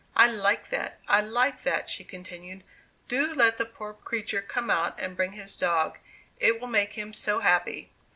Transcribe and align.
"I 0.15 0.25
like 0.25 0.71
that, 0.71 0.97
I 1.07 1.21
like 1.21 1.61
that," 1.61 1.87
she 1.87 2.03
continued; 2.03 2.63
"do 3.07 3.35
let 3.35 3.57
the 3.59 3.67
poor 3.67 3.93
creature 3.93 4.41
come 4.41 4.71
and 4.71 5.15
bring 5.15 5.33
his 5.33 5.55
dog. 5.55 5.99
It 6.39 6.59
will 6.59 6.67
make 6.67 6.93
him 6.93 7.13
so 7.13 7.41
happy." 7.41 7.91